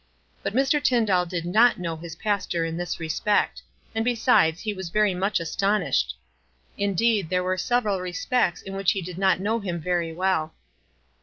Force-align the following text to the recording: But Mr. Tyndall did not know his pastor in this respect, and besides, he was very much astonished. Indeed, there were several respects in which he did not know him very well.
But 0.41 0.55
Mr. 0.55 0.83
Tyndall 0.83 1.27
did 1.27 1.45
not 1.45 1.77
know 1.77 1.95
his 1.95 2.15
pastor 2.15 2.65
in 2.65 2.75
this 2.75 2.99
respect, 2.99 3.61
and 3.93 4.03
besides, 4.03 4.61
he 4.61 4.73
was 4.73 4.89
very 4.89 5.13
much 5.13 5.39
astonished. 5.39 6.17
Indeed, 6.75 7.29
there 7.29 7.43
were 7.43 7.55
several 7.55 8.01
respects 8.01 8.63
in 8.63 8.75
which 8.75 8.93
he 8.93 9.03
did 9.03 9.19
not 9.19 9.39
know 9.39 9.59
him 9.59 9.79
very 9.79 10.11
well. 10.11 10.55